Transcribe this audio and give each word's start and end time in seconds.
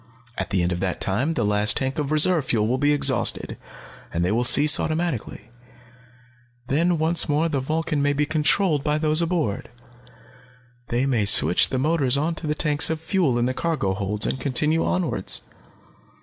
"At 0.35 0.49
the 0.49 0.63
end 0.63 0.71
of 0.71 0.79
that 0.79 0.99
time 0.99 1.35
the 1.35 1.43
last 1.45 1.77
tank 1.77 1.99
of 1.99 2.11
reserve 2.11 2.45
fuel 2.45 2.65
will 2.67 2.79
be 2.79 2.91
exhausted, 2.91 3.55
and 4.11 4.25
they 4.25 4.31
will 4.31 4.43
cease 4.43 4.79
automatically. 4.79 5.51
Then 6.65 6.97
once 6.97 7.29
more 7.29 7.47
the 7.47 7.59
Vulcan 7.59 8.01
may 8.01 8.13
be 8.13 8.25
controlled 8.25 8.83
by 8.83 8.97
those 8.97 9.21
aboard. 9.21 9.69
They 10.87 11.05
may 11.05 11.25
switch 11.25 11.69
the 11.69 11.77
motors 11.77 12.17
onto 12.17 12.47
the 12.47 12.55
tanks 12.55 12.89
of 12.89 12.99
fuel 12.99 13.37
in 13.37 13.45
the 13.45 13.53
cargo 13.53 13.93
holds, 13.93 14.25
and 14.25 14.39
continue 14.39 14.83
onwards. 14.83 15.43